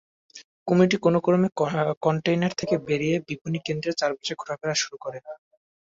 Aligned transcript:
কুমিরটি 0.67 0.97
কোনো 1.05 1.17
ক্রমে 1.25 1.49
কনটেইনার 2.03 2.53
থেকে 2.59 2.75
বেরিয়ে 2.87 3.15
বিপণি 3.27 3.59
কেন্দ্রের 3.65 3.97
চারপাশে 3.99 4.33
ঘোরাফেরা 4.35 4.75
শুরু 4.81 4.97
করে। 5.03 5.19